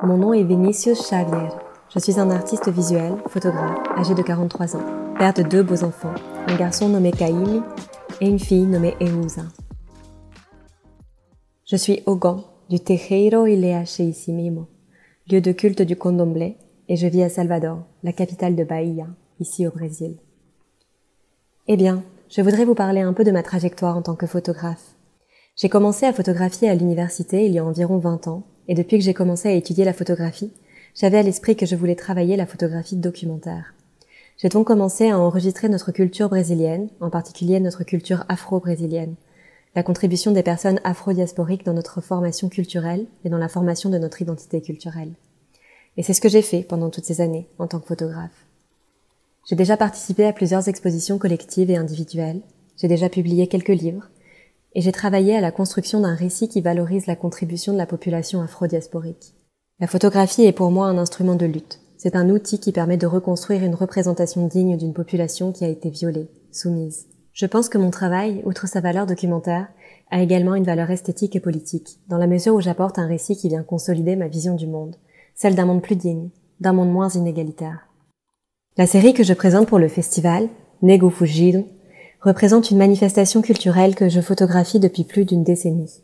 [0.00, 1.48] Mon nom est Vinicius Xavier.
[1.92, 6.14] Je suis un artiste visuel, photographe, âgé de 43 ans, père de deux beaux enfants,
[6.46, 7.62] un garçon nommé Kaimi
[8.20, 9.42] et une fille nommée Eusa.
[11.66, 14.68] Je suis Ogan du Terreiro Ilea Cheisimimo,
[15.28, 16.58] lieu de culte du Condomblé,
[16.88, 19.08] et je vis à Salvador, la capitale de Bahia,
[19.40, 20.16] ici au Brésil.
[21.66, 24.94] Eh bien, je voudrais vous parler un peu de ma trajectoire en tant que photographe.
[25.58, 29.02] J'ai commencé à photographier à l'université il y a environ 20 ans, et depuis que
[29.02, 30.52] j'ai commencé à étudier la photographie,
[30.94, 33.74] j'avais à l'esprit que je voulais travailler la photographie documentaire.
[34.36, 39.16] J'ai donc commencé à enregistrer notre culture brésilienne, en particulier notre culture afro-brésilienne,
[39.74, 44.22] la contribution des personnes afro-diasporiques dans notre formation culturelle et dans la formation de notre
[44.22, 45.10] identité culturelle.
[45.96, 48.46] Et c'est ce que j'ai fait pendant toutes ces années en tant que photographe.
[49.44, 52.42] J'ai déjà participé à plusieurs expositions collectives et individuelles,
[52.76, 54.08] j'ai déjà publié quelques livres,
[54.74, 58.42] et j'ai travaillé à la construction d'un récit qui valorise la contribution de la population
[58.42, 59.34] afro-diasporique.
[59.80, 61.80] La photographie est pour moi un instrument de lutte.
[61.96, 65.90] C'est un outil qui permet de reconstruire une représentation digne d'une population qui a été
[65.90, 67.06] violée, soumise.
[67.32, 69.68] Je pense que mon travail, outre sa valeur documentaire,
[70.10, 73.48] a également une valeur esthétique et politique, dans la mesure où j'apporte un récit qui
[73.48, 74.96] vient consolider ma vision du monde,
[75.34, 77.88] celle d'un monde plus digne, d'un monde moins inégalitaire.
[78.76, 80.48] La série que je présente pour le festival,
[80.82, 81.64] Nego Fugido,
[82.20, 86.02] représente une manifestation culturelle que je photographie depuis plus d'une décennie.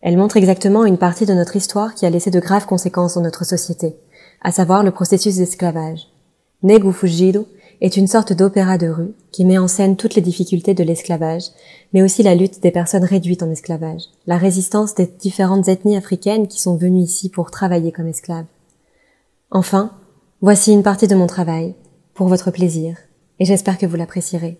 [0.00, 3.22] Elle montre exactement une partie de notre histoire qui a laissé de graves conséquences dans
[3.22, 3.96] notre société,
[4.42, 6.08] à savoir le processus d'esclavage.
[6.62, 7.46] Nego Fugido
[7.80, 11.44] est une sorte d'opéra de rue qui met en scène toutes les difficultés de l'esclavage,
[11.92, 16.48] mais aussi la lutte des personnes réduites en esclavage, la résistance des différentes ethnies africaines
[16.48, 18.46] qui sont venues ici pour travailler comme esclaves.
[19.50, 19.92] Enfin,
[20.40, 21.74] voici une partie de mon travail,
[22.14, 22.96] pour votre plaisir,
[23.40, 24.58] et j'espère que vous l'apprécierez.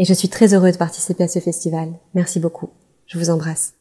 [0.00, 1.92] Et je suis très heureux de participer à ce festival.
[2.14, 2.70] Merci beaucoup.
[3.06, 3.74] Je vous embrasse.